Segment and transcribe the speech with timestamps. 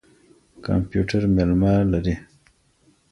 [0.65, 2.15] کمپيوټر مېلمه لري.